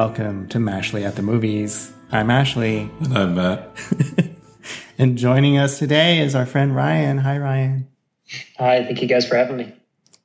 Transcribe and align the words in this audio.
welcome 0.00 0.48
to 0.48 0.56
Mashley 0.56 1.04
at 1.06 1.14
the 1.16 1.20
Movies. 1.20 1.92
I'm 2.10 2.30
Ashley. 2.30 2.90
And 3.00 3.18
I'm 3.18 3.34
Matt. 3.34 3.68
and 4.98 5.18
joining 5.18 5.58
us 5.58 5.78
today 5.78 6.20
is 6.20 6.34
our 6.34 6.46
friend 6.46 6.74
Ryan. 6.74 7.18
Hi, 7.18 7.36
Ryan. 7.36 7.86
Hi, 8.56 8.82
thank 8.82 9.02
you 9.02 9.06
guys 9.06 9.28
for 9.28 9.36
having 9.36 9.58
me. 9.58 9.74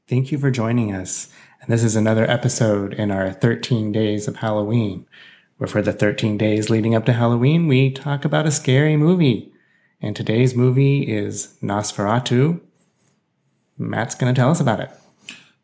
Thank 0.08 0.32
you 0.32 0.38
for 0.38 0.50
joining 0.50 0.96
us. 0.96 1.28
And 1.60 1.70
this 1.70 1.84
is 1.84 1.98
another 1.98 2.24
episode 2.24 2.94
in 2.94 3.12
our 3.12 3.34
13 3.34 3.92
days 3.92 4.30
of 4.30 4.38
Halloween, 4.38 5.08
where 5.58 5.68
for 5.68 5.82
the 5.82 5.92
13 5.92 6.38
days 6.38 6.70
leading 6.70 6.96
up 6.96 7.04
to 7.08 7.12
Halloween, 7.12 7.68
we 7.68 7.92
talk 7.92 8.24
about 8.24 8.48
a 8.48 8.52
scary 8.52 8.96
movie. 8.96 9.52
And 10.02 10.16
today's 10.16 10.56
movie 10.56 11.02
is 11.02 11.58
Nosferatu. 11.62 12.62
Matt's 13.78 14.16
going 14.16 14.34
to 14.34 14.40
tell 14.40 14.52
us 14.52 14.62
about 14.62 14.80
it. 14.80 14.90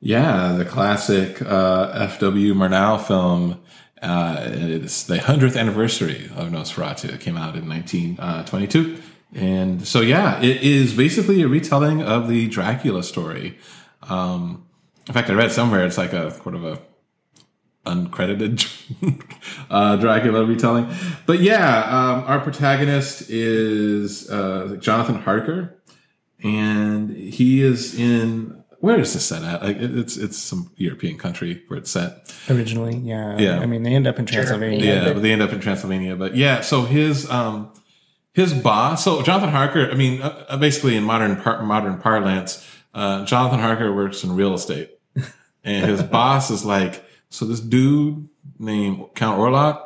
Yeah, 0.02 0.52
the 0.58 0.66
classic 0.66 1.42
uh, 1.42 1.92
F.W. 1.94 2.54
Murnau 2.56 3.00
film. 3.00 3.62
Uh, 4.02 4.38
it's 4.42 5.04
the 5.04 5.18
100th 5.18 5.58
anniversary 5.58 6.26
of 6.36 6.50
Nosferatu. 6.50 7.14
It 7.14 7.22
came 7.22 7.38
out 7.38 7.56
in 7.56 7.70
1922. 7.70 9.02
And 9.34 9.88
so, 9.88 10.02
yeah, 10.02 10.42
it 10.42 10.62
is 10.62 10.94
basically 10.94 11.42
a 11.42 11.48
retelling 11.48 12.02
of 12.02 12.28
the 12.28 12.48
Dracula 12.48 13.04
story. 13.04 13.58
Um, 14.04 14.66
in 15.08 15.14
fact, 15.14 15.30
I 15.30 15.34
read 15.34 15.52
somewhere 15.52 15.86
it's 15.86 15.98
like 15.98 16.14
a 16.14 16.32
sort 16.42 16.56
of 16.56 16.66
a 16.66 16.82
uncredited 17.86 18.68
uh, 19.70 19.96
Dracula 19.98 20.46
retelling. 20.46 20.88
But 21.26 21.40
yeah, 21.40 21.84
um, 21.84 22.24
our 22.26 22.40
protagonist 22.40 23.30
is 23.30 24.30
uh, 24.30 24.78
Jonathan 24.80 25.16
Harker, 25.16 25.80
and 26.44 27.10
he 27.12 27.62
is 27.62 27.98
in 27.98 28.61
where 28.82 29.00
is 29.00 29.14
this 29.14 29.26
set 29.26 29.44
at? 29.44 29.62
Like 29.62 29.78
it's 29.80 30.18
it's 30.18 30.38
some 30.38 30.72
European 30.76 31.18
country 31.18 31.64
where 31.68 31.80
it's 31.80 31.92
set 31.92 32.34
originally. 32.50 32.98
Yeah, 32.98 33.38
yeah. 33.38 33.60
I 33.60 33.68
mean, 33.68 33.84
they 33.84 33.94
end 33.94 34.08
up 34.08 34.20
in 34.20 34.26
Transylvania. 34.26 34.84
Yeah, 34.84 35.14
but 35.14 35.22
they 35.22 35.32
end 35.32 35.42
up 35.42 35.54
in 35.54 35.60
Transylvania. 35.60 36.16
But 36.16 36.36
yeah, 36.36 36.62
so 36.62 36.84
his 36.84 37.30
um 37.30 37.72
his 38.34 38.54
boss. 38.54 39.04
So 39.04 39.22
Jonathan 39.22 39.50
Harker. 39.50 39.90
I 39.90 39.96
mean, 39.96 40.22
uh, 40.22 40.58
basically 40.58 40.98
in 40.98 41.04
modern 41.04 41.38
par- 41.38 41.62
modern 41.62 42.00
parlance, 42.00 42.68
uh, 42.94 43.24
Jonathan 43.26 43.60
Harker 43.60 43.94
works 43.94 44.24
in 44.24 44.36
real 44.36 44.56
estate, 44.56 44.92
and 45.64 45.86
his 45.86 46.02
boss 46.02 46.50
is 46.50 46.66
like, 46.66 47.04
so 47.30 47.46
this 47.46 47.60
dude 47.60 48.28
named 48.58 49.06
Count 49.16 49.40
Orlok, 49.40 49.82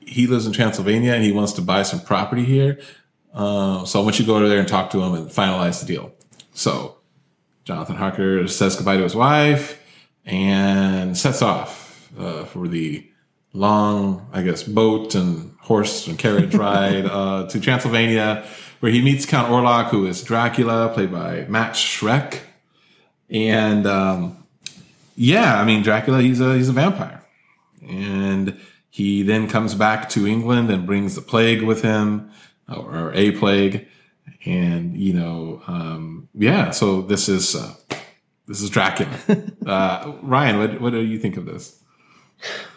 he 0.00 0.26
lives 0.26 0.46
in 0.46 0.52
Transylvania 0.52 1.12
and 1.12 1.22
he 1.22 1.32
wants 1.32 1.52
to 1.52 1.62
buy 1.62 1.82
some 1.82 2.00
property 2.00 2.44
here. 2.44 2.80
Uh, 3.32 3.84
so 3.84 4.00
I 4.00 4.04
want 4.04 4.18
you 4.18 4.24
to 4.24 4.26
go 4.28 4.36
over 4.36 4.48
there 4.48 4.58
and 4.58 4.68
talk 4.68 4.90
to 4.90 5.02
him 5.02 5.14
and 5.14 5.28
finalize 5.28 5.80
the 5.80 5.86
deal. 5.86 6.12
So 6.52 6.98
Jonathan 7.64 7.96
Harker 7.96 8.46
says 8.46 8.76
goodbye 8.76 8.98
to 8.98 9.02
his 9.02 9.16
wife 9.16 9.82
and 10.26 11.16
sets 11.16 11.42
off 11.42 12.10
uh, 12.18 12.44
for 12.44 12.68
the 12.68 13.06
long, 13.54 14.28
I 14.32 14.42
guess, 14.42 14.62
boat 14.62 15.14
and 15.14 15.54
horse 15.60 16.06
and 16.06 16.18
carriage 16.18 16.54
ride 16.56 17.06
uh, 17.06 17.46
to 17.48 17.60
Transylvania, 17.60 18.44
where 18.80 18.92
he 18.92 19.00
meets 19.00 19.24
Count 19.24 19.50
Orlok, 19.50 19.86
who 19.86 20.06
is 20.06 20.22
Dracula, 20.22 20.90
played 20.92 21.10
by 21.10 21.46
Max 21.48 21.78
Schreck. 21.78 22.40
And 23.30 23.86
um, 23.86 24.44
yeah, 25.16 25.58
I 25.58 25.64
mean, 25.64 25.82
Dracula, 25.82 26.20
he's 26.20 26.40
a 26.40 26.56
he's 26.56 26.68
a 26.68 26.72
vampire, 26.72 27.22
and 27.88 28.58
he 28.90 29.22
then 29.22 29.48
comes 29.48 29.74
back 29.74 30.10
to 30.10 30.26
England 30.26 30.70
and 30.70 30.86
brings 30.86 31.14
the 31.14 31.22
plague 31.22 31.62
with 31.62 31.82
him, 31.82 32.30
or 32.68 33.12
a 33.14 33.30
plague 33.32 33.88
and 34.44 34.96
you 34.96 35.12
know, 35.12 35.62
um, 35.66 36.28
yeah. 36.34 36.70
So 36.70 37.02
this 37.02 37.28
is 37.28 37.54
uh, 37.54 37.74
this 38.46 38.60
is 38.60 38.70
Dracula. 38.70 39.10
uh, 39.66 40.12
Ryan, 40.22 40.58
what 40.58 40.80
what 40.80 40.92
do 40.92 41.00
you 41.00 41.18
think 41.18 41.36
of 41.36 41.46
this? 41.46 41.80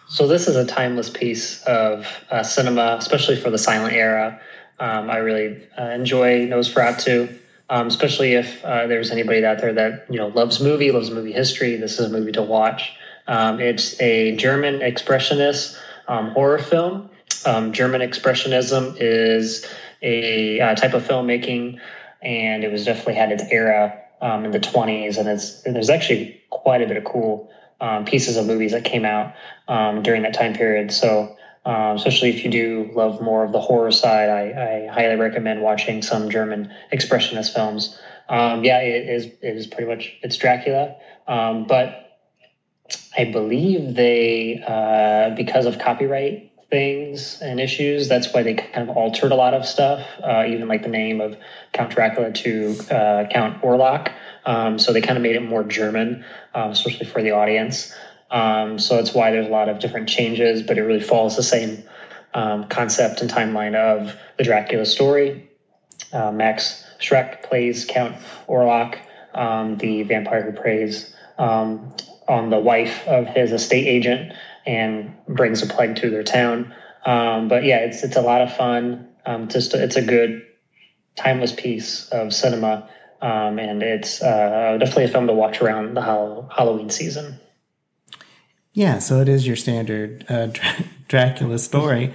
So 0.08 0.28
this 0.28 0.48
is 0.48 0.56
a 0.56 0.66
timeless 0.66 1.10
piece 1.10 1.62
of 1.64 2.08
uh, 2.32 2.44
cinema, 2.44 2.96
especially 2.98 3.36
for 3.36 3.50
the 3.50 3.58
silent 3.58 3.94
era. 3.94 4.40
Um, 4.80 5.10
I 5.10 5.18
really 5.18 5.68
uh, 5.78 5.90
enjoy 5.90 6.48
Nosferatu, 6.48 7.38
um, 7.70 7.88
especially 7.88 8.34
if 8.34 8.64
uh, 8.64 8.88
there's 8.88 9.12
anybody 9.12 9.44
out 9.44 9.60
there 9.60 9.74
that 9.74 10.06
you 10.10 10.18
know 10.18 10.28
loves 10.28 10.62
movie, 10.62 10.92
loves 10.92 11.12
movie 11.12 11.34
history. 11.34 11.76
This 11.76 12.00
is 12.00 12.06
a 12.06 12.10
movie 12.10 12.32
to 12.34 12.42
watch. 12.42 12.94
Um, 13.28 13.60
it's 13.60 14.00
a 14.00 14.36
German 14.38 14.80
expressionist 14.80 15.78
um, 16.08 16.32
horror 16.32 16.60
film. 16.60 17.10
Um, 17.46 17.74
German 17.74 18.02
expressionism 18.02 18.96
is 19.00 19.68
a 20.02 20.60
uh, 20.60 20.76
type 20.76 20.94
of 20.94 21.04
filmmaking, 21.04 21.80
and 22.22 22.64
it 22.64 22.72
was 22.72 22.86
definitely 22.86 23.16
had 23.16 23.32
its 23.32 23.44
era 23.52 24.00
um, 24.22 24.46
in 24.46 24.52
the 24.52 24.60
20s. 24.60 25.18
And 25.18 25.28
it's 25.28 25.62
there's 25.64 25.90
actually 25.90 26.42
quite 26.50 26.82
a 26.82 26.88
bit 26.88 26.98
of 26.98 27.04
cool 27.04 27.52
um, 27.80 28.06
pieces 28.06 28.38
of 28.38 28.46
movies 28.46 28.72
that 28.72 28.84
came 28.84 29.06
out 29.06 29.34
um, 29.68 30.04
during 30.04 30.24
that 30.24 30.34
time 30.34 30.54
period. 30.54 30.92
So. 30.92 31.34
Um, 31.66 31.98
especially 31.98 32.30
if 32.30 32.46
you 32.46 32.50
do 32.50 32.90
love 32.94 33.22
more 33.22 33.44
of 33.44 33.52
the 33.52 33.60
horror 33.60 33.92
side, 33.92 34.30
I, 34.30 34.86
I 34.86 34.88
highly 34.88 35.18
recommend 35.18 35.62
watching 35.62 36.02
some 36.02 36.30
German 36.30 36.72
expressionist 36.94 37.54
films. 37.54 38.00
Um, 38.30 38.64
yeah, 38.64 38.80
it 38.80 39.10
is, 39.10 39.26
it 39.26 39.36
is 39.42 39.68
pretty 39.68 39.86
much 39.86 40.16
it's 40.22 40.38
Dracula, 40.38 40.96
um, 41.28 41.68
but 41.68 42.08
I 43.18 43.26
believe 43.26 43.96
they 43.96 44.64
uh, 44.66 45.36
because 45.36 45.66
of 45.66 45.80
copyright 45.80 46.52
things 46.70 47.42
and 47.42 47.60
issues. 47.60 48.08
That's 48.08 48.34
why 48.34 48.44
they 48.44 48.56
kind 48.56 48.90
of 48.90 48.98
altered 48.98 49.32
a 49.32 49.36
lot 49.36 49.54
of 49.54 49.66
stuff, 49.66 50.06
uh, 50.22 50.46
even 50.48 50.68
like 50.68 50.84
the 50.84 50.90
name 50.90 51.22
of 51.22 51.38
Count 51.74 51.92
Dracula 51.92 52.32
to 52.32 52.78
uh, 52.92 53.28
Count 53.32 53.62
Orlok. 53.62 54.12
Um, 54.46 54.80
so 54.80 54.94
they 54.94 55.02
kind 55.02 55.18
of 55.18 55.24
made 55.24 55.36
it 55.36 55.44
more 55.44 55.64
German, 55.64 56.26
um, 56.54 56.72
especially 56.72 57.06
for 57.06 57.22
the 57.22 57.32
audience. 57.32 57.94
Um, 58.30 58.80
so 58.80 58.98
that's 58.98 59.14
why 59.14 59.32
there's 59.32 59.48
a 59.48 59.52
lot 59.52 59.70
of 59.70 59.80
different 59.80 60.10
changes, 60.10 60.62
but 60.62 60.78
it 60.78 60.82
really 60.82 61.02
follows 61.02 61.36
the 61.36 61.44
same 61.44 61.84
um, 62.34 62.68
concept 62.68 63.22
and 63.22 63.30
timeline 63.30 63.76
of 63.76 64.16
the 64.38 64.44
Dracula 64.44 64.86
story. 64.86 65.50
Uh, 66.12 66.32
Max 66.32 66.86
Schreck 67.00 67.44
plays 67.44 67.86
Count 67.86 68.16
Orlok, 68.48 68.98
um, 69.34 69.78
the 69.78 70.04
vampire 70.04 70.44
who 70.44 70.52
preys 70.52 71.16
um, 71.38 71.94
on 72.28 72.50
the 72.50 72.60
wife 72.60 73.08
of 73.08 73.28
his 73.28 73.52
estate 73.52 73.88
agent 73.88 74.34
and 74.68 75.16
brings 75.28 75.64
a 75.64 75.66
plague 75.66 75.96
to 75.96 76.10
their 76.10 76.24
town. 76.24 76.76
Um, 77.06 77.48
but 77.48 77.64
yeah, 77.64 77.78
it's 77.78 78.04
it's 78.04 78.18
a 78.18 78.22
lot 78.22 78.42
of 78.42 78.56
fun. 78.56 79.08
Um, 79.26 79.48
just 79.48 79.74
it's 79.74 79.96
a 79.96 80.02
good 80.02 80.46
timeless 81.16 81.54
piece 81.54 82.10
of 82.10 82.34
cinema, 82.34 82.90
um, 83.22 83.58
and 83.58 83.82
it's 83.82 84.22
uh, 84.22 84.78
definitely 84.78 85.06
a 85.06 85.08
film 85.08 85.28
to 85.28 85.34
watch 85.34 85.62
around 85.62 85.94
the 85.94 86.02
Halloween 86.02 86.90
season. 86.90 87.40
Yeah, 88.74 89.00
so 89.00 89.22
it 89.22 89.30
is 89.30 89.48
your 89.48 89.56
standard 89.56 90.26
uh, 90.30 90.50
Dracula 91.08 91.58
story, 91.60 92.14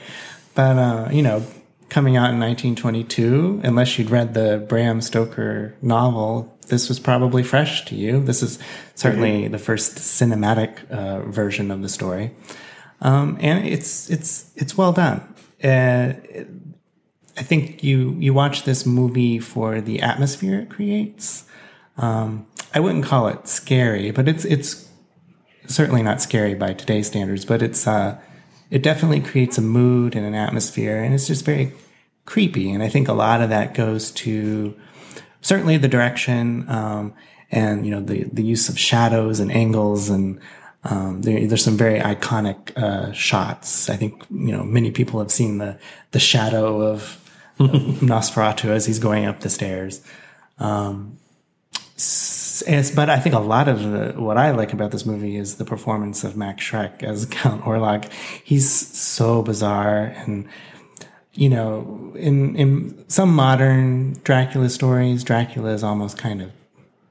but 0.55 0.77
uh, 0.77 1.09
you 1.11 1.23
know, 1.23 1.45
coming 1.89 2.17
out 2.17 2.31
in 2.31 2.39
1922, 2.39 3.63
unless 3.65 3.99
you'd 3.99 4.11
read 4.11 4.35
the 4.35 4.65
Bram 4.69 5.01
Stoker 5.01 5.75
novel, 5.81 6.57
this 6.69 6.89
was 6.89 6.99
probably 6.99 7.43
fresh 7.43 7.85
to 7.87 7.95
you. 7.95 8.23
This 8.23 8.43
is 8.43 8.59
certainly 8.95 9.43
mm-hmm. 9.43 9.53
the 9.53 9.59
first 9.59 9.97
cinematic 9.97 10.91
uh, 10.91 11.21
version 11.23 11.71
of 11.71 11.83
the 11.83 11.89
story, 11.89 12.35
um, 13.01 13.37
and 13.41 13.67
it's 13.67 14.11
it's 14.11 14.53
it's 14.57 14.77
well 14.77 14.93
done. 14.93 15.23
Uh, 15.63 16.15
I 17.37 17.43
think 17.43 17.83
you 17.83 18.17
you 18.19 18.35
watch 18.35 18.65
this 18.65 18.85
movie 18.87 19.39
for 19.39 19.81
the 19.81 20.01
atmosphere 20.01 20.61
it 20.61 20.71
creates. 20.71 21.45
Um, 21.97 22.47
I 22.75 22.81
wouldn't 22.81 23.05
call 23.05 23.29
it 23.29 23.49
scary, 23.49 24.11
but 24.11 24.29
it's 24.29 24.45
it's 24.45 24.89
certainly 25.67 26.03
not 26.03 26.21
scary 26.21 26.55
by 26.55 26.73
today's 26.73 27.07
standards. 27.07 27.45
But 27.45 27.63
it's 27.63 27.87
uh, 27.87 28.19
it 28.71 28.83
definitely 28.83 29.21
creates 29.21 29.59
a 29.59 29.63
mood 29.63 30.15
and 30.15 30.27
an 30.27 30.35
atmosphere, 30.35 31.03
and 31.03 31.15
it's 31.15 31.27
just 31.27 31.45
very 31.45 31.73
creepy. 32.25 32.71
And 32.71 32.83
I 32.83 32.89
think 32.89 33.09
a 33.09 33.13
lot 33.13 33.41
of 33.41 33.51
that 33.51 33.75
goes 33.75 34.11
to 34.13 34.75
certainly 35.43 35.77
the 35.77 35.89
direction 35.89 36.69
um, 36.69 37.13
and 37.51 37.85
you 37.85 37.91
know 37.91 38.01
the 38.01 38.25
the 38.33 38.43
use 38.43 38.69
of 38.69 38.79
shadows 38.79 39.39
and 39.41 39.53
angles 39.53 40.09
and 40.09 40.41
um, 40.85 41.23
there, 41.23 41.47
there's 41.47 41.65
some 41.65 41.77
very 41.77 42.01
iconic 42.01 42.77
uh, 42.77 43.13
shots. 43.13 43.89
I 43.89 43.97
think 43.97 44.25
you 44.31 44.53
know 44.53 44.65
many 44.65 44.91
people 44.91 45.21
have 45.21 45.31
seen 45.31 45.59
the 45.59 45.79
the 46.11 46.19
shadow 46.19 46.81
of, 46.81 47.19
of 47.59 47.71
Nosferatu 48.01 48.71
as 48.71 48.87
he's 48.87 48.99
going 48.99 49.27
up 49.27 49.41
the 49.41 49.51
stairs. 49.51 50.03
Um, 50.59 51.19
but 52.95 53.11
I 53.11 53.19
think 53.19 53.35
a 53.35 53.41
lot 53.41 53.69
of 53.69 53.83
the, 53.83 54.15
what 54.21 54.37
I 54.37 54.53
like 54.53 54.73
about 54.73 54.91
this 54.91 55.05
movie 55.07 55.37
is 55.37 55.57
the 55.57 55.65
performance 55.65 56.25
of 56.25 56.37
Max 56.37 56.65
Schreck 56.65 57.03
as 57.03 57.27
Count 57.31 57.63
Orlok. 57.63 58.11
He's 58.45 58.71
so 58.71 59.43
bizarre 59.43 60.15
and 60.17 60.49
you 61.35 61.49
know, 61.49 62.13
in 62.17 62.57
in 62.57 63.09
some 63.09 63.35
modern 63.35 64.15
Dracula 64.25 64.69
stories, 64.69 65.25
Dracula 65.25 65.71
is 65.71 65.83
almost 65.83 66.19
kind 66.19 66.43
of 66.43 66.51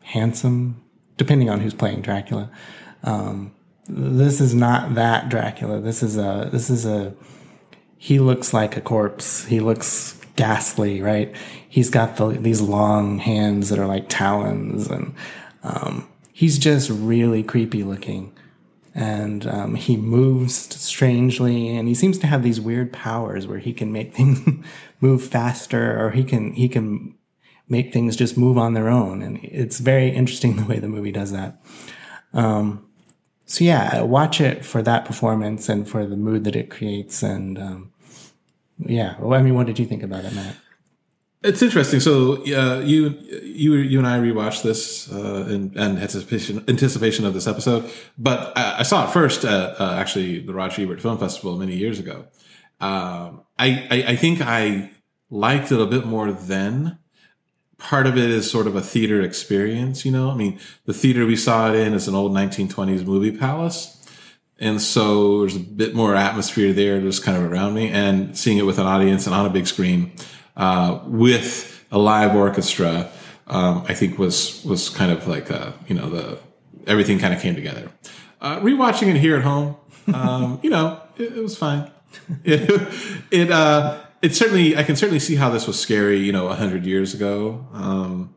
handsome, 0.04 0.82
depending 1.18 1.50
on 1.50 1.60
who's 1.60 1.74
playing 1.74 2.02
Dracula. 2.02 2.52
Um, 3.04 3.52
this 3.88 4.40
is 4.40 4.54
not 4.54 4.96
that 4.96 5.30
Dracula. 5.30 5.80
This 5.80 6.04
is 6.04 6.18
a 6.18 6.50
this 6.52 6.70
is 6.70 6.86
a 6.86 7.14
he 7.98 8.20
looks 8.20 8.54
like 8.54 8.78
a 8.78 8.82
corpse. 8.82 9.46
He 9.46 9.60
looks 9.60 10.20
ghastly, 10.36 11.02
right? 11.02 11.36
He's 11.68 11.90
got 11.90 12.18
the, 12.18 12.30
these 12.30 12.62
long 12.62 13.20
hands 13.20 13.70
that 13.70 13.80
are 13.80 13.88
like 13.88 14.06
talons, 14.08 14.88
and 14.88 15.14
um, 15.64 16.08
he's 16.32 16.58
just 16.58 16.90
really 16.90 17.44
creepy 17.44 17.84
looking. 17.84 18.34
And 18.94 19.48
um, 19.48 19.76
he 19.76 19.96
moves 19.96 20.56
strangely, 20.56 21.76
and 21.76 21.88
he 21.88 21.96
seems 21.96 22.18
to 22.20 22.28
have 22.28 22.44
these 22.44 22.60
weird 22.60 22.92
powers 22.92 23.48
where 23.48 23.60
he 23.60 23.74
can 23.74 23.92
make 23.92 24.14
things 24.14 24.42
move 25.02 25.24
faster, 25.24 26.04
or 26.04 26.12
he 26.12 26.24
can 26.24 26.54
he 26.54 26.68
can 26.68 27.16
make 27.70 27.94
things 27.94 28.16
just 28.16 28.38
move 28.38 28.58
on 28.58 28.74
their 28.74 28.90
own, 28.90 29.22
and 29.22 29.40
it's 29.44 29.80
very 29.80 30.10
interesting 30.10 30.56
the 30.58 30.66
way 30.66 30.80
the 30.80 30.88
movie 30.88 31.12
does 31.12 31.32
that. 31.32 31.62
Um, 32.34 32.86
so 33.46 33.64
yeah, 33.64 34.02
watch 34.02 34.40
it 34.40 34.64
for 34.66 34.82
that 34.82 35.06
performance 35.06 35.68
and 35.68 35.88
for 35.88 36.06
the 36.06 36.16
mood 36.16 36.44
that 36.44 36.56
it 36.56 36.70
creates, 36.70 37.24
and 37.24 37.58
um, 37.58 37.94
yeah. 38.78 39.16
Well, 39.20 39.40
I 39.40 39.44
mean, 39.44 39.56
what 39.56 39.68
did 39.68 39.80
you 39.80 39.86
think 39.86 40.04
about 40.04 40.26
it, 40.26 40.34
Matt? 40.34 40.56
It's 41.44 41.62
interesting. 41.64 42.00
So 42.00 42.44
uh, 42.46 42.82
you 42.82 43.18
you 43.44 43.74
you 43.74 43.98
and 43.98 44.08
I 44.08 44.20
rewatched 44.20 44.62
this 44.62 45.12
uh, 45.12 45.48
in, 45.50 45.76
in, 45.76 45.98
anticipation 45.98 46.64
anticipation 46.68 47.26
of 47.26 47.34
this 47.34 47.48
episode, 47.48 47.90
but 48.16 48.56
I, 48.56 48.80
I 48.80 48.84
saw 48.84 49.08
it 49.08 49.12
first 49.12 49.44
at 49.44 49.82
uh, 49.82 49.96
actually 49.98 50.40
the 50.40 50.54
Roger 50.54 50.84
Ebert 50.84 51.02
Film 51.02 51.18
Festival 51.18 51.58
many 51.58 51.76
years 51.76 51.98
ago. 51.98 52.28
Um, 52.80 53.44
I, 53.58 53.88
I, 53.90 54.04
I 54.10 54.16
think 54.16 54.42
I 54.42 54.92
liked 55.32 55.72
it 55.72 55.80
a 55.80 55.86
bit 55.88 56.06
more 56.06 56.32
then. 56.32 57.00
Part 57.80 58.06
of 58.06 58.18
it 58.18 58.30
is 58.30 58.50
sort 58.50 58.68
of 58.68 58.76
a 58.76 58.82
theater 58.82 59.22
experience, 59.22 60.06
you 60.06 60.12
know. 60.12 60.30
I 60.30 60.36
mean, 60.36 60.60
the 60.86 60.94
theater 60.94 61.26
we 61.26 61.36
saw 61.36 61.72
it 61.72 61.76
in 61.76 61.96
is 61.96 62.08
an 62.08 62.14
old 62.14 62.32
1920s 62.34 63.04
movie 63.04 63.36
palace. 63.36 64.01
And 64.62 64.80
so 64.80 65.40
there's 65.40 65.56
a 65.56 65.60
bit 65.60 65.96
more 65.96 66.16
atmosphere 66.16 66.72
there, 66.72 67.02
just 67.02 67.24
kind 67.24 67.36
of 67.36 67.52
around 67.52 67.74
me, 67.74 67.90
and 67.90 68.38
seeing 68.38 68.60
it 68.60 68.66
with 68.66 68.78
an 68.78 68.86
audience 68.86 69.26
and 69.26 69.34
on 69.34 69.48
a 69.48 69.50
big 69.50 69.66
screen 69.66 70.12
uh, 70.56 71.00
with 71.08 71.84
a 71.92 71.98
live 71.98 72.36
orchestra, 72.36 73.10
um, 73.48 73.84
I 73.90 73.96
think 73.96 74.20
was 74.20 74.64
was 74.64 74.90
kind 74.90 75.12
of 75.12 75.28
like 75.28 75.50
a, 75.50 75.74
you 75.88 75.96
know 75.96 76.12
the 76.12 76.38
everything 76.86 77.18
kind 77.18 77.34
of 77.34 77.42
came 77.42 77.56
together. 77.56 77.92
Uh, 78.40 78.60
rewatching 78.60 79.08
it 79.08 79.18
here 79.18 79.36
at 79.36 79.42
home, 79.42 79.78
um, 80.14 80.60
you 80.64 80.70
know, 80.70 81.02
it, 81.18 81.36
it 81.38 81.42
was 81.42 81.58
fine. 81.58 81.90
It 82.44 82.70
it, 83.32 83.52
uh, 83.52 84.00
it 84.22 84.36
certainly 84.36 84.78
I 84.78 84.84
can 84.84 84.96
certainly 84.96 85.20
see 85.20 85.38
how 85.38 85.50
this 85.50 85.66
was 85.66 85.80
scary, 85.80 86.20
you 86.20 86.32
know, 86.32 86.50
a 86.50 86.56
hundred 86.56 86.86
years 86.86 87.16
ago. 87.16 87.66
Um, 87.74 88.36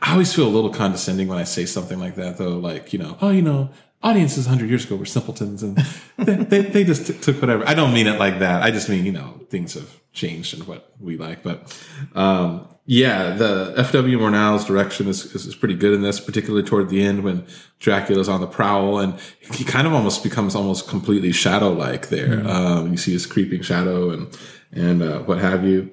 I 0.00 0.12
always 0.12 0.32
feel 0.32 0.46
a 0.46 0.48
little 0.48 0.70
condescending 0.70 1.28
when 1.28 1.38
I 1.38 1.44
say 1.44 1.66
something 1.66 1.98
like 1.98 2.14
that, 2.14 2.38
though. 2.38 2.56
Like, 2.56 2.92
you 2.92 2.98
know, 2.98 3.18
oh, 3.20 3.30
you 3.30 3.42
know, 3.42 3.70
audiences 4.02 4.46
100 4.46 4.68
years 4.68 4.84
ago 4.84 4.96
were 4.96 5.04
simpletons 5.04 5.62
and 5.62 5.76
they, 6.18 6.34
they, 6.34 6.60
they 6.62 6.84
just 6.84 7.06
t- 7.06 7.12
took 7.14 7.40
whatever. 7.40 7.68
I 7.68 7.74
don't 7.74 7.92
mean 7.92 8.06
it 8.06 8.18
like 8.18 8.38
that. 8.38 8.62
I 8.62 8.70
just 8.70 8.88
mean, 8.88 9.04
you 9.04 9.12
know, 9.12 9.40
things 9.50 9.74
have 9.74 10.00
changed 10.12 10.54
and 10.54 10.66
what 10.66 10.92
we 11.00 11.16
like. 11.16 11.42
But 11.42 11.76
um, 12.14 12.68
yeah, 12.86 13.34
the 13.34 13.74
F.W. 13.76 14.18
Murnau's 14.18 14.64
direction 14.64 15.08
is, 15.08 15.24
is, 15.34 15.46
is, 15.46 15.54
pretty 15.54 15.74
good 15.74 15.94
in 15.94 16.02
this, 16.02 16.20
particularly 16.20 16.66
toward 16.66 16.88
the 16.88 17.02
end 17.02 17.24
when 17.24 17.46
Dracula's 17.80 18.28
on 18.28 18.40
the 18.40 18.46
prowl 18.46 18.98
and 18.98 19.18
he 19.40 19.64
kind 19.64 19.86
of 19.86 19.92
almost 19.92 20.22
becomes 20.22 20.54
almost 20.54 20.88
completely 20.88 21.32
shadow 21.32 21.70
like 21.70 22.08
there. 22.08 22.28
Mm-hmm. 22.28 22.46
Um, 22.46 22.90
you 22.92 22.96
see 22.96 23.12
his 23.12 23.26
creeping 23.26 23.62
shadow 23.62 24.10
and, 24.10 24.38
and 24.72 25.02
uh, 25.02 25.18
what 25.20 25.38
have 25.38 25.64
you. 25.64 25.90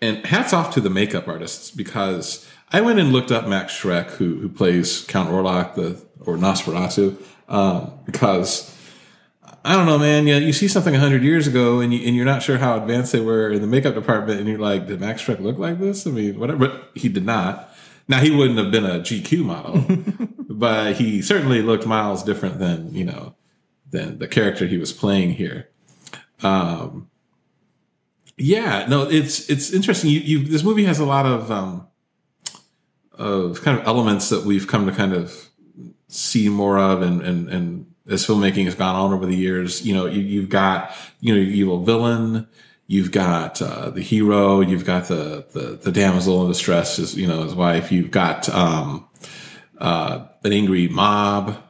And 0.00 0.24
hats 0.26 0.52
off 0.52 0.72
to 0.74 0.80
the 0.80 0.90
makeup 0.90 1.26
artists 1.26 1.70
because 1.70 2.47
I 2.70 2.80
went 2.80 2.98
and 2.98 3.12
looked 3.12 3.32
up 3.32 3.46
Max 3.46 3.72
Schreck, 3.72 4.10
who, 4.12 4.36
who 4.36 4.48
plays 4.48 5.02
Count 5.04 5.30
Orlok, 5.30 5.74
the, 5.74 6.04
or 6.20 6.36
Nosferatu 6.36 7.16
um, 7.48 7.92
because 8.04 8.74
I 9.64 9.74
don't 9.74 9.86
know, 9.86 9.98
man. 9.98 10.26
Yeah, 10.26 10.38
you 10.38 10.52
see 10.52 10.68
something 10.68 10.94
hundred 10.94 11.22
years 11.22 11.46
ago, 11.46 11.80
and 11.80 11.92
you 11.92 12.06
and 12.06 12.14
you're 12.14 12.24
not 12.24 12.42
sure 12.42 12.58
how 12.58 12.76
advanced 12.76 13.12
they 13.12 13.20
were 13.20 13.50
in 13.50 13.60
the 13.60 13.66
makeup 13.66 13.94
department, 13.94 14.38
and 14.38 14.48
you're 14.48 14.58
like, 14.58 14.86
did 14.86 15.00
Max 15.00 15.22
Schreck 15.22 15.40
look 15.40 15.58
like 15.58 15.78
this? 15.78 16.06
I 16.06 16.10
mean, 16.10 16.38
whatever. 16.38 16.68
But 16.68 16.90
he 16.94 17.08
did 17.08 17.24
not. 17.24 17.74
Now 18.06 18.20
he 18.20 18.30
wouldn't 18.30 18.58
have 18.58 18.70
been 18.70 18.86
a 18.86 19.00
GQ 19.00 19.44
model, 19.44 19.84
but 20.48 20.96
he 20.96 21.20
certainly 21.20 21.62
looked 21.62 21.86
miles 21.86 22.22
different 22.22 22.58
than 22.58 22.94
you 22.94 23.04
know 23.04 23.34
than 23.90 24.18
the 24.18 24.28
character 24.28 24.66
he 24.66 24.78
was 24.78 24.92
playing 24.92 25.32
here. 25.32 25.68
Um, 26.42 27.10
yeah, 28.36 28.86
no, 28.88 29.02
it's 29.02 29.48
it's 29.50 29.72
interesting. 29.72 30.10
You, 30.10 30.20
you 30.20 30.44
this 30.44 30.62
movie 30.62 30.84
has 30.84 31.00
a 31.00 31.04
lot 31.04 31.26
of 31.26 31.50
um, 31.50 31.88
of 33.18 33.62
kind 33.62 33.78
of 33.78 33.86
elements 33.86 34.28
that 34.30 34.44
we've 34.44 34.66
come 34.66 34.86
to 34.86 34.92
kind 34.92 35.12
of 35.12 35.50
see 36.08 36.48
more 36.48 36.78
of 36.78 37.02
and, 37.02 37.20
and, 37.20 37.48
and 37.48 37.86
as 38.08 38.26
filmmaking 38.26 38.64
has 38.64 38.74
gone 38.74 38.94
on 38.94 39.12
over 39.12 39.26
the 39.26 39.36
years, 39.36 39.84
you 39.84 39.94
know, 39.94 40.06
you, 40.06 40.40
have 40.40 40.48
got, 40.48 40.92
you 41.20 41.34
know, 41.34 41.40
evil 41.40 41.82
villain, 41.84 42.48
you've 42.86 43.12
got, 43.12 43.60
uh, 43.60 43.90
the 43.90 44.00
hero, 44.00 44.60
you've 44.60 44.86
got 44.86 45.08
the, 45.08 45.46
the, 45.52 45.78
the 45.82 45.92
damsel 45.92 46.42
in 46.42 46.48
distress, 46.48 46.96
his, 46.96 47.14
you 47.14 47.26
know, 47.26 47.42
his 47.42 47.54
wife, 47.54 47.92
you've 47.92 48.10
got, 48.10 48.48
um, 48.48 49.06
uh, 49.76 50.26
an 50.42 50.52
angry 50.52 50.88
mob, 50.88 51.62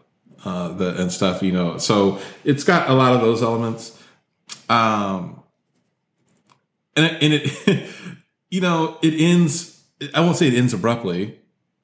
uh, 0.45 0.69
the, 0.69 1.01
and 1.01 1.11
stuff, 1.11 1.43
you 1.43 1.51
know, 1.51 1.79
so 1.79 2.21
it's 2.45 2.63
got 2.63 2.89
a 2.89 2.95
lot 2.95 3.15
of 3.15 3.21
those 3.21 3.43
elements. 3.43 4.01
Um, 4.69 5.43
and 6.95 7.07
it, 7.07 7.23
and 7.23 7.35
it 7.35 7.91
you 8.51 8.61
know, 8.61 8.99
it 9.03 9.15
ends, 9.21 9.78
I 10.15 10.21
won't 10.21 10.37
say 10.37 10.49
it 10.49 10.55
ends 10.55 10.73
abruptly, 10.73 11.39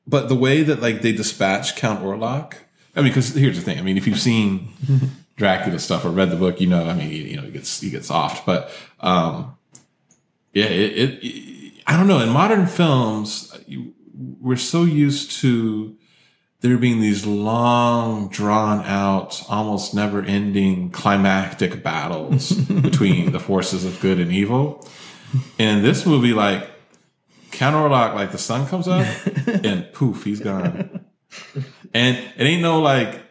but 0.06 0.28
the 0.28 0.34
way 0.34 0.62
that 0.62 0.80
like 0.80 1.02
they 1.02 1.12
dispatch 1.12 1.76
Count 1.76 2.02
Orlok, 2.02 2.54
I 2.94 3.00
mean, 3.00 3.10
because 3.10 3.34
here's 3.34 3.56
the 3.56 3.62
thing. 3.62 3.78
I 3.78 3.82
mean, 3.82 3.96
if 3.96 4.06
you've 4.06 4.20
seen 4.20 4.68
Dracula 5.36 5.78
stuff 5.78 6.04
or 6.04 6.10
read 6.10 6.30
the 6.30 6.36
book, 6.36 6.60
you 6.60 6.68
know. 6.68 6.86
I 6.86 6.94
mean, 6.94 7.10
you, 7.10 7.36
know, 7.36 7.42
he 7.42 7.50
gets 7.50 7.80
he 7.80 7.90
gets 7.90 8.10
off, 8.10 8.46
but 8.46 8.70
um, 9.00 9.56
yeah, 10.52 10.66
it, 10.66 10.92
it, 10.92 11.24
it, 11.24 11.72
I 11.86 11.96
don't 11.96 12.06
know. 12.06 12.20
In 12.20 12.28
modern 12.28 12.66
films, 12.66 13.56
you, 13.66 13.94
we're 14.40 14.56
so 14.56 14.84
used 14.84 15.32
to 15.40 15.96
there 16.60 16.78
being 16.78 17.00
these 17.00 17.26
long, 17.26 18.28
drawn 18.28 18.82
out, 18.86 19.42
almost 19.50 19.92
never 19.92 20.22
ending 20.22 20.90
climactic 20.90 21.82
battles 21.82 22.52
between 22.82 23.32
the 23.32 23.40
forces 23.40 23.84
of 23.84 24.00
good 24.00 24.18
and 24.18 24.32
evil. 24.32 24.88
And 25.58 25.84
this 25.84 26.06
movie, 26.06 26.32
like 26.32 26.70
Count 27.54 27.76
Orlok, 27.76 28.14
like 28.14 28.32
the 28.32 28.38
sun 28.38 28.66
comes 28.66 28.88
up 28.88 29.06
and 29.46 29.90
poof, 29.92 30.24
he's 30.24 30.40
gone. 30.40 31.04
And 31.92 32.16
it 32.36 32.42
ain't 32.42 32.62
no 32.62 32.80
like 32.80 33.22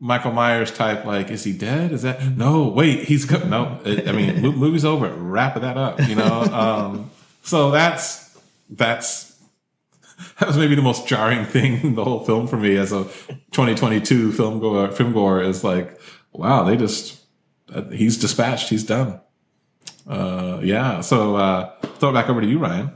Michael 0.00 0.32
Myers 0.32 0.70
type, 0.70 1.04
like, 1.04 1.30
is 1.30 1.44
he 1.44 1.52
dead? 1.52 1.92
Is 1.92 2.02
that 2.02 2.36
no? 2.36 2.68
Wait, 2.68 3.04
he's 3.04 3.24
co- 3.24 3.46
no. 3.46 3.80
I 3.84 4.12
mean, 4.12 4.40
movie's 4.40 4.84
over. 4.84 5.08
Wrap 5.12 5.60
that 5.60 5.76
up, 5.76 6.00
you 6.08 6.14
know. 6.14 6.42
Um, 6.42 7.10
so 7.42 7.70
that's 7.70 8.38
that's 8.70 9.36
that 10.38 10.46
was 10.46 10.56
maybe 10.56 10.74
the 10.74 10.82
most 10.82 11.06
jarring 11.08 11.44
thing 11.44 11.80
in 11.82 11.94
the 11.94 12.04
whole 12.04 12.24
film 12.24 12.46
for 12.46 12.56
me 12.56 12.76
as 12.76 12.92
a 12.92 13.04
2022 13.52 14.32
film 14.32 14.60
goer. 14.60 14.90
Film 14.92 15.12
goer 15.12 15.42
is 15.42 15.64
like, 15.64 16.00
wow, 16.32 16.62
they 16.62 16.76
just 16.76 17.20
uh, 17.72 17.82
he's 17.90 18.16
dispatched. 18.18 18.68
He's 18.68 18.84
done. 18.84 19.20
Uh, 20.06 20.60
yeah. 20.62 21.00
So 21.00 21.36
uh, 21.36 21.72
throw 21.98 22.10
it 22.10 22.14
back 22.14 22.28
over 22.28 22.40
to 22.40 22.46
you, 22.46 22.58
Ryan. 22.58 22.92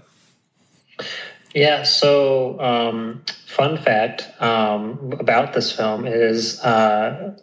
Yeah. 1.54 1.82
So, 1.82 2.58
um, 2.60 3.24
fun 3.46 3.76
fact 3.76 4.28
um, 4.40 5.14
about 5.18 5.52
this 5.52 5.70
film 5.70 6.06
is 6.06 6.60
uh, 6.60 7.36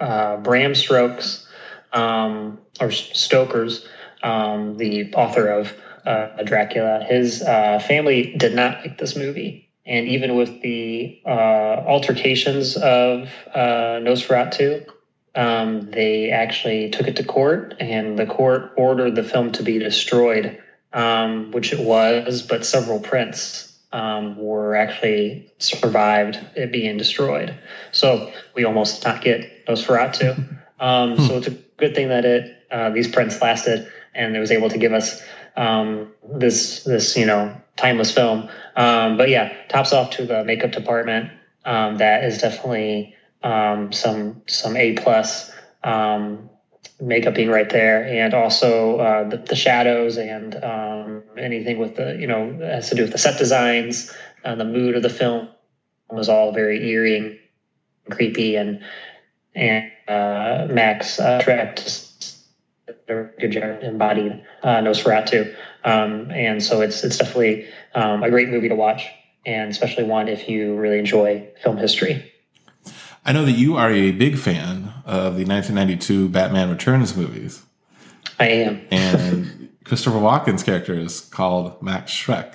uh, 0.00 0.36
Bram 0.38 0.74
Stoker's 0.74 1.46
um, 1.92 2.58
or 2.80 2.90
Stoker's, 2.90 3.86
um, 4.22 4.76
the 4.76 5.12
author 5.14 5.48
of 5.48 5.72
uh, 6.04 6.42
Dracula. 6.42 7.04
His 7.08 7.42
uh, 7.42 7.78
family 7.78 8.34
did 8.36 8.54
not 8.54 8.80
like 8.80 8.98
this 8.98 9.16
movie, 9.16 9.70
and 9.86 10.08
even 10.08 10.34
with 10.34 10.60
the 10.60 11.20
uh, 11.24 11.28
altercations 11.86 12.76
of 12.76 13.30
uh, 13.54 14.00
Nosferatu. 14.00 14.86
Um, 15.36 15.90
they 15.90 16.30
actually 16.30 16.90
took 16.90 17.08
it 17.08 17.16
to 17.16 17.24
court, 17.24 17.74
and 17.80 18.16
the 18.16 18.26
court 18.26 18.72
ordered 18.76 19.16
the 19.16 19.24
film 19.24 19.50
to 19.52 19.64
be 19.64 19.80
destroyed 19.80 20.62
um, 20.94 21.50
which 21.50 21.72
it 21.72 21.80
was, 21.80 22.42
but 22.42 22.64
several 22.64 23.00
prints 23.00 23.76
um, 23.92 24.36
were 24.36 24.74
actually 24.74 25.52
survived 25.58 26.38
it 26.56 26.72
being 26.72 26.96
destroyed. 26.96 27.54
So 27.92 28.32
we 28.54 28.64
almost 28.64 29.02
did 29.02 29.08
not 29.08 29.22
get 29.22 29.66
Nosferatu. 29.66 30.58
Um, 30.80 31.16
so 31.16 31.38
it's 31.38 31.46
a 31.46 31.52
good 31.52 31.94
thing 31.94 32.08
that 32.08 32.24
it 32.24 32.66
uh, 32.70 32.90
these 32.90 33.06
prints 33.06 33.40
lasted 33.40 33.88
and 34.12 34.36
it 34.36 34.40
was 34.40 34.50
able 34.50 34.68
to 34.68 34.76
give 34.76 34.92
us 34.92 35.22
um, 35.56 36.12
this 36.34 36.82
this 36.82 37.16
you 37.16 37.24
know 37.24 37.56
timeless 37.76 38.10
film. 38.10 38.50
Um, 38.74 39.16
but 39.16 39.28
yeah, 39.28 39.54
tops 39.68 39.92
off 39.92 40.10
to 40.16 40.26
the 40.26 40.44
makeup 40.44 40.72
department. 40.72 41.30
Um, 41.64 41.98
that 41.98 42.24
is 42.24 42.38
definitely 42.38 43.14
some 43.42 44.42
some 44.46 44.76
A 44.76 44.94
plus. 44.94 45.52
Um, 45.84 46.50
makeup 47.00 47.34
being 47.34 47.50
right 47.50 47.68
there, 47.70 48.04
and 48.04 48.34
also 48.34 48.98
uh, 48.98 49.28
the, 49.28 49.36
the, 49.38 49.56
shadows 49.56 50.16
and 50.16 50.54
um, 50.62 51.22
anything 51.36 51.78
with 51.78 51.96
the 51.96 52.16
you 52.18 52.26
know 52.26 52.56
has 52.60 52.88
to 52.90 52.94
do 52.94 53.02
with 53.02 53.12
the 53.12 53.18
set 53.18 53.38
designs 53.38 54.14
and 54.44 54.60
the 54.60 54.64
mood 54.64 54.94
of 54.94 55.02
the 55.02 55.10
film 55.10 55.48
was 56.10 56.28
all 56.28 56.52
very 56.52 56.88
eerie 56.88 57.16
and 57.16 57.38
creepy, 58.10 58.56
and 58.56 58.82
and 59.54 59.90
uh, 60.08 60.66
Max 60.70 61.18
uh, 61.18 61.42
a 63.08 63.24
good 63.38 63.52
job 63.52 63.82
embodied 63.82 64.44
uh, 64.62 64.76
Nosferatu, 64.76 65.54
um, 65.84 66.30
and 66.30 66.62
so 66.62 66.80
it's 66.80 67.02
it's 67.04 67.18
definitely 67.18 67.66
um, 67.94 68.22
a 68.22 68.30
great 68.30 68.48
movie 68.48 68.68
to 68.68 68.74
watch, 68.74 69.06
and 69.44 69.70
especially 69.70 70.04
one 70.04 70.28
if 70.28 70.48
you 70.48 70.76
really 70.76 70.98
enjoy 70.98 71.48
film 71.62 71.76
history. 71.76 72.30
I 73.24 73.32
know 73.32 73.44
that 73.46 73.52
you 73.52 73.76
are 73.76 73.90
a 73.90 74.10
big 74.12 74.38
fan 74.38 74.83
of 75.04 75.36
the 75.36 75.44
1992 75.44 76.28
Batman 76.28 76.70
Returns 76.70 77.16
movies. 77.16 77.62
I 78.38 78.46
am. 78.48 78.86
And 78.90 79.70
Christopher 79.84 80.16
Walken's 80.16 80.62
character 80.62 80.94
is 80.94 81.20
called 81.20 81.82
Max 81.82 82.12
Shreck. 82.12 82.54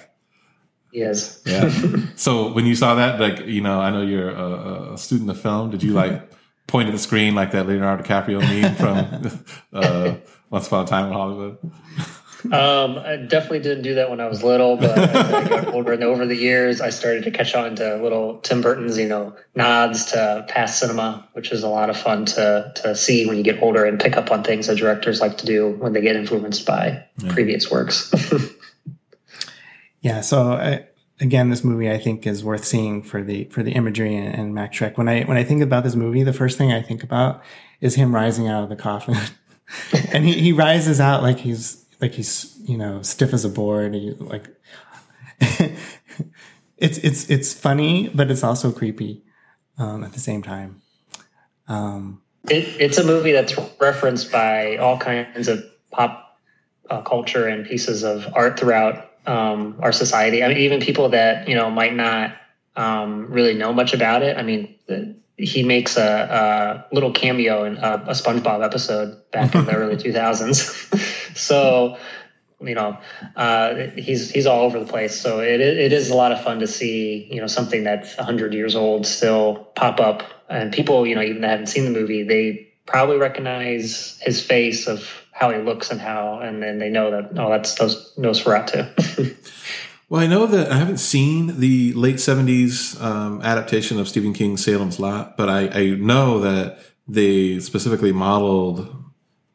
Yes. 0.92 1.42
Yeah. 1.46 1.70
so 2.16 2.52
when 2.52 2.66
you 2.66 2.76
saw 2.76 2.96
that, 2.96 3.20
like, 3.20 3.46
you 3.46 3.62
know, 3.62 3.80
I 3.80 3.92
know 3.92 4.02
you're 4.02 4.32
a, 4.32 4.94
a 4.94 4.98
student 4.98 5.30
of 5.30 5.40
film. 5.40 5.70
Did 5.70 5.84
you 5.84 5.94
like 5.94 6.32
point 6.68 6.88
at 6.88 6.92
the 6.92 7.00
screen 7.00 7.36
like 7.36 7.52
that 7.52 7.68
Leonardo 7.68 8.04
DiCaprio 8.04 8.40
meme 8.42 8.76
from 8.76 9.44
uh, 9.74 10.16
Once 10.50 10.68
Upon 10.68 10.86
a 10.86 10.88
Time 10.88 11.08
in 11.08 11.14
Hollywood? 11.14 11.58
Um, 12.46 12.98
I 12.98 13.18
definitely 13.18 13.60
didn't 13.60 13.84
do 13.84 13.96
that 13.96 14.10
when 14.10 14.22
I 14.22 14.28
was 14.28 14.44
little, 14.44 14.78
but 14.78 14.98
as 14.98 15.34
I 15.34 15.48
got 15.50 15.68
older 15.74 15.92
and 15.92 16.04
over 16.04 16.26
the 16.26 16.36
years, 16.36 16.80
I 16.80 16.90
started 16.90 17.26
to 17.26 17.32
catch 17.32 17.54
on 17.54 17.76
to 17.76 17.98
little 18.02 18.38
Tim 18.40 18.62
Burton's, 18.62 18.98
you 18.98 19.10
know, 19.10 19.36
nods 19.56 20.06
to 20.12 20.46
past 20.48 20.80
cinema, 20.80 21.28
which 21.34 21.52
is 21.52 21.64
a 21.64 21.68
lot 21.68 21.90
of 21.90 21.98
fun 21.98 22.26
to 22.26 22.72
to 22.78 22.96
see 22.96 23.26
when 23.28 23.36
you 23.36 23.44
get 23.44 23.62
older 23.62 23.84
and 23.84 24.00
pick 24.00 24.16
up 24.16 24.32
on 24.32 24.44
things 24.44 24.68
that 24.68 24.78
directors 24.78 25.20
like 25.20 25.40
to 25.40 25.46
do 25.46 25.70
when 25.80 25.92
they 25.92 26.00
get 26.00 26.16
influenced 26.16 26.66
by 26.66 27.04
yeah. 27.18 27.34
previous 27.34 27.70
works. 27.70 28.14
yeah. 30.02 30.22
So 30.22 30.54
I, 30.54 30.88
again, 31.20 31.50
this 31.50 31.66
movie 31.66 31.92
I 31.92 31.98
think 31.98 32.26
is 32.26 32.42
worth 32.42 32.64
seeing 32.64 33.04
for 33.04 33.22
the 33.22 33.46
for 33.46 33.64
the 33.64 33.72
imagery 33.72 34.16
and, 34.16 34.34
and 34.34 34.56
Max 34.56 34.78
Schreck. 34.78 34.98
When 34.98 35.10
I 35.10 35.24
when 35.24 35.36
I 35.36 35.44
think 35.44 35.62
about 35.62 35.84
this 35.84 35.96
movie, 35.96 36.24
the 36.24 36.34
first 36.34 36.58
thing 36.58 36.72
I 36.72 36.82
think 36.82 37.04
about 37.04 37.42
is 37.82 37.96
him 37.96 38.16
rising 38.16 38.48
out 38.48 38.64
of 38.64 38.70
the 38.70 38.78
coffin, 38.78 39.18
and 40.14 40.24
he, 40.24 40.40
he 40.40 40.52
rises 40.54 41.02
out 41.02 41.22
like 41.22 41.40
he's 41.40 41.86
like 42.02 42.14
he's 42.14 42.58
you 42.64 42.78
know 42.78 43.02
stiff 43.02 43.34
as 43.34 43.46
a 43.46 43.50
board. 43.50 43.96
Like 44.20 44.48
it's 46.78 46.98
it's 46.98 47.30
it's 47.30 47.54
funny, 47.54 48.10
but 48.10 48.32
it's 48.32 48.44
also 48.44 48.72
creepy 48.72 49.24
um, 49.78 50.04
at 50.04 50.14
the 50.14 50.20
same 50.20 50.42
time. 50.42 50.82
Um, 51.68 52.22
it, 52.50 52.66
it's 52.80 52.98
a 52.98 53.04
movie 53.04 53.32
that's 53.32 53.54
referenced 53.80 54.32
by 54.32 54.78
all 54.78 54.98
kinds 54.98 55.48
of 55.48 55.64
pop 55.92 56.40
uh, 56.90 57.02
culture 57.02 57.48
and 57.48 57.66
pieces 57.66 58.04
of 58.04 58.26
art 58.34 58.60
throughout 58.60 59.12
um, 59.28 59.78
our 59.82 59.92
society. 59.92 60.44
I 60.44 60.48
mean, 60.48 60.58
even 60.58 60.80
people 60.80 61.10
that 61.10 61.48
you 61.48 61.56
know 61.56 61.70
might 61.70 61.94
not 61.94 62.36
um, 62.76 63.28
really 63.30 63.54
know 63.54 63.74
much 63.74 63.94
about 63.94 64.24
it. 64.24 64.38
I 64.38 64.44
mean, 64.44 64.76
he 65.40 65.64
makes 65.64 65.98
a, 65.98 66.86
a 66.92 66.94
little 66.94 67.12
cameo 67.12 67.64
in 67.64 67.78
a, 67.78 68.04
a, 68.08 68.12
SpongeBob 68.12 68.64
episode 68.64 69.18
back 69.32 69.56
in 69.56 69.66
the 69.66 69.74
early 69.74 69.96
2000s. 69.98 71.36
so, 71.36 71.98
you 72.62 72.76
know, 72.76 72.98
uh, 73.36 73.76
he's 73.96 74.32
he's 74.32 74.46
all 74.46 74.66
over 74.66 74.80
the 74.80 74.86
place. 74.86 75.20
So 75.20 75.40
it 75.40 75.62
it 75.62 75.94
is 75.94 76.10
a 76.10 76.16
lot 76.16 76.34
of 76.34 76.44
fun 76.44 76.60
to 76.60 76.68
see 76.68 77.30
you 77.32 77.40
know 77.40 77.48
something 77.48 77.86
that's 77.86 78.18
100 78.18 78.54
years 78.54 78.76
old 78.76 79.08
still 79.08 79.70
pop 79.76 80.02
up, 80.02 80.24
and 80.50 80.74
people 80.74 81.08
you 81.08 81.16
know 81.16 81.22
even 81.22 81.42
that 81.42 81.52
haven't 81.52 81.68
seen 81.68 81.86
the 81.86 81.92
movie 81.92 82.24
they 82.24 82.68
probably 82.86 83.18
recognize 83.18 84.20
his 84.22 84.42
face 84.42 84.88
of 84.88 85.10
how 85.32 85.52
he 85.52 85.60
looks 85.60 85.90
and 85.90 86.02
how, 86.02 86.40
and 86.40 86.62
then 86.62 86.80
they 86.80 86.90
know 86.90 87.12
that 87.12 87.40
oh 87.40 87.50
that's 87.50 87.76
those 87.76 88.14
Nosferatu. 88.18 89.38
Well, 90.10 90.22
I 90.22 90.26
know 90.26 90.48
that 90.48 90.72
I 90.72 90.78
haven't 90.78 90.98
seen 90.98 91.60
the 91.60 91.94
late 91.94 92.16
70s 92.16 93.00
um, 93.00 93.44
adaptation 93.44 94.00
of 94.00 94.10
Stephen 94.10 94.34
King's 94.34 94.64
Salem's 94.64 95.00
Lot, 95.00 95.38
but 95.38 95.50
I, 95.50 95.68
I, 95.68 95.90
know 95.92 96.40
that 96.40 96.80
they 97.08 97.60
specifically 97.60 98.12
modeled 98.12 98.92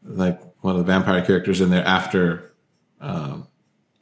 like 0.04 0.40
one 0.62 0.76
of 0.76 0.78
the 0.78 0.92
vampire 0.92 1.25
characters 1.25 1.61
in 1.61 1.70
there 1.70 1.84
after 1.84 2.54
um, 3.00 3.49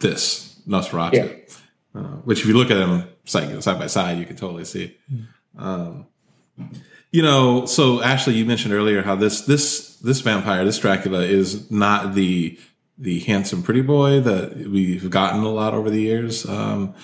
this 0.00 0.61
Nosferatu, 0.68 1.14
yeah. 1.14 1.99
uh, 1.99 2.16
which 2.25 2.40
if 2.40 2.47
you 2.47 2.54
look 2.54 2.71
at 2.71 2.76
them 2.76 3.09
side, 3.25 3.62
side 3.62 3.78
by 3.78 3.87
side, 3.87 4.18
you 4.18 4.26
can 4.26 4.37
totally 4.37 4.66
see. 4.66 4.94
Um, 5.56 6.06
you 7.11 7.23
know, 7.23 7.64
so 7.64 8.02
Ashley, 8.02 8.35
you 8.35 8.44
mentioned 8.44 8.75
earlier 8.75 9.02
how 9.02 9.16
this 9.16 9.42
this 9.42 9.97
this 9.97 10.21
vampire, 10.21 10.64
this 10.64 10.78
Dracula, 10.78 11.21
is 11.23 11.71
not 11.71 12.14
the 12.14 12.59
the 12.99 13.21
handsome 13.21 13.63
pretty 13.63 13.83
boy 13.83 14.21
that 14.21 14.57
we've 14.57 15.09
gotten 15.11 15.43
a 15.43 15.49
lot 15.49 15.75
over 15.75 15.91
the 15.91 16.01
years. 16.01 16.47
Um, 16.47 16.95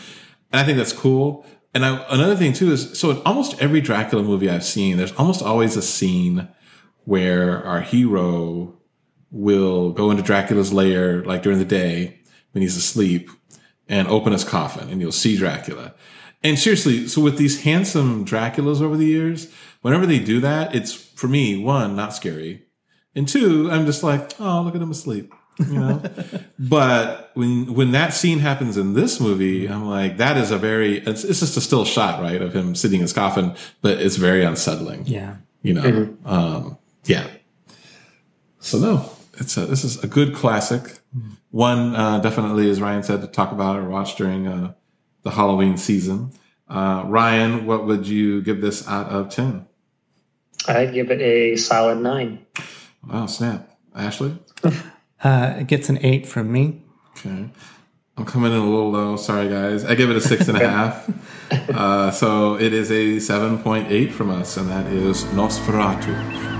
and 0.52 0.60
I 0.60 0.64
think 0.64 0.78
that's 0.78 0.92
cool. 0.92 1.44
And 1.74 1.84
I, 1.84 2.04
another 2.10 2.36
thing 2.36 2.52
too 2.52 2.72
is, 2.72 2.98
so 2.98 3.10
in 3.10 3.22
almost 3.22 3.60
every 3.60 3.80
Dracula 3.80 4.22
movie 4.22 4.50
I've 4.50 4.64
seen, 4.64 4.96
there's 4.96 5.12
almost 5.12 5.42
always 5.42 5.76
a 5.76 5.82
scene 5.82 6.48
where 7.04 7.64
our 7.64 7.80
hero 7.80 8.78
will 9.30 9.92
go 9.92 10.10
into 10.10 10.22
Dracula's 10.22 10.72
lair, 10.72 11.22
like 11.24 11.42
during 11.42 11.58
the 11.58 11.64
day 11.64 12.20
when 12.52 12.62
he's 12.62 12.76
asleep 12.76 13.30
and 13.88 14.08
open 14.08 14.32
his 14.32 14.44
coffin 14.44 14.88
and 14.88 15.00
you'll 15.00 15.12
see 15.12 15.36
Dracula. 15.36 15.94
And 16.42 16.58
seriously, 16.58 17.08
so 17.08 17.20
with 17.20 17.36
these 17.36 17.62
handsome 17.62 18.24
Draculas 18.24 18.80
over 18.80 18.96
the 18.96 19.06
years, 19.06 19.52
whenever 19.82 20.06
they 20.06 20.18
do 20.18 20.40
that, 20.40 20.74
it's 20.74 20.92
for 20.92 21.28
me, 21.28 21.62
one, 21.62 21.96
not 21.96 22.14
scary. 22.14 22.66
And 23.14 23.26
two, 23.26 23.70
I'm 23.70 23.86
just 23.86 24.02
like, 24.02 24.38
oh, 24.38 24.62
look 24.62 24.74
at 24.74 24.82
him 24.82 24.90
asleep 24.90 25.32
you 25.58 25.78
know. 25.78 26.02
but 26.58 27.30
when 27.34 27.74
when 27.74 27.92
that 27.92 28.14
scene 28.14 28.38
happens 28.38 28.76
in 28.76 28.94
this 28.94 29.20
movie, 29.20 29.66
I'm 29.66 29.86
like, 29.86 30.18
that 30.18 30.36
is 30.36 30.50
a 30.50 30.58
very 30.58 30.98
it's, 30.98 31.24
it's 31.24 31.40
just 31.40 31.56
a 31.56 31.60
still 31.60 31.84
shot, 31.84 32.20
right, 32.20 32.40
of 32.40 32.54
him 32.54 32.74
sitting 32.74 32.96
in 32.96 33.02
his 33.02 33.12
coffin, 33.12 33.54
but 33.82 33.98
it's 34.00 34.16
very 34.16 34.44
unsettling. 34.44 35.06
Yeah, 35.06 35.36
you 35.62 35.74
know, 35.74 35.82
mm-hmm. 35.82 36.28
um, 36.28 36.78
yeah. 37.04 37.26
So 38.60 38.78
no, 38.78 39.10
it's 39.34 39.56
a 39.56 39.66
this 39.66 39.84
is 39.84 40.02
a 40.02 40.06
good 40.06 40.34
classic. 40.34 40.82
Mm-hmm. 41.16 41.30
One 41.50 41.96
uh, 41.96 42.20
definitely, 42.20 42.70
as 42.70 42.80
Ryan 42.80 43.02
said, 43.02 43.20
to 43.22 43.26
talk 43.26 43.52
about 43.52 43.76
or 43.76 43.88
watch 43.88 44.16
during 44.16 44.46
uh, 44.46 44.72
the 45.22 45.30
Halloween 45.30 45.76
season. 45.76 46.32
Uh, 46.68 47.02
Ryan, 47.06 47.64
what 47.64 47.86
would 47.86 48.06
you 48.06 48.42
give 48.42 48.60
this 48.60 48.86
out 48.86 49.06
of 49.06 49.30
ten? 49.30 49.66
I'd 50.66 50.92
give 50.92 51.10
it 51.10 51.20
a 51.20 51.56
solid 51.56 51.98
nine. 51.98 52.44
Wow, 53.06 53.26
snap, 53.26 53.70
Ashley. 53.94 54.36
Uh, 55.22 55.56
it 55.58 55.66
gets 55.66 55.88
an 55.88 55.98
eight 56.02 56.26
from 56.26 56.52
me. 56.52 56.82
Okay. 57.16 57.48
I'm 58.16 58.24
coming 58.24 58.50
in 58.52 58.58
a 58.58 58.64
little 58.64 58.90
low. 58.90 59.16
Sorry, 59.16 59.48
guys. 59.48 59.84
I 59.84 59.94
give 59.94 60.10
it 60.10 60.16
a 60.16 60.20
six 60.20 60.48
and 60.48 60.58
a 60.58 60.68
half. 60.68 61.08
Uh, 61.50 62.10
so 62.10 62.56
it 62.56 62.72
is 62.74 62.90
a 62.90 63.16
7.8 63.16 64.12
from 64.12 64.30
us, 64.30 64.56
and 64.56 64.68
that 64.68 64.86
is 64.86 65.24
Nosferatu. 65.26 66.57